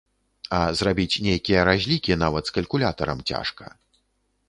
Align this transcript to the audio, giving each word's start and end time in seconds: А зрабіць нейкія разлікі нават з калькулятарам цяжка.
А 0.59 0.61
зрабіць 0.79 1.21
нейкія 1.27 1.67
разлікі 1.71 2.19
нават 2.25 2.43
з 2.53 2.59
калькулятарам 2.59 3.25
цяжка. 3.33 3.73